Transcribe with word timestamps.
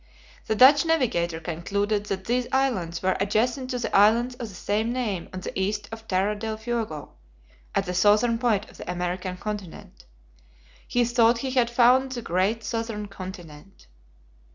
The 0.47 0.55
Dutch 0.55 0.83
navigator 0.83 1.39
concluded 1.39 2.05
that 2.07 2.25
these 2.25 2.47
islands 2.51 3.03
were 3.03 3.15
adjacent 3.19 3.69
to 3.69 3.77
the 3.77 3.95
islands 3.95 4.33
of 4.33 4.49
the 4.49 4.55
same 4.55 4.91
name 4.91 5.29
on 5.31 5.41
the 5.41 5.51
east 5.53 5.87
of 5.91 6.07
Terra 6.07 6.35
del 6.35 6.57
Fuego, 6.57 7.09
at 7.75 7.85
the 7.85 7.93
southern 7.93 8.39
point 8.39 8.67
of 8.71 8.77
the 8.77 8.91
American 8.91 9.37
continent. 9.37 10.05
He 10.87 11.05
thought 11.05 11.37
he 11.45 11.51
had 11.51 11.69
found 11.69 12.13
"the 12.13 12.23
Great 12.23 12.63
Southern 12.63 13.09
Continent." 13.09 13.85